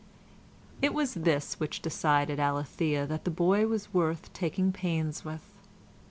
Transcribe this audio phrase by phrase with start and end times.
[0.81, 5.45] It was this which decided Alethea that the boy was worth taking pains with.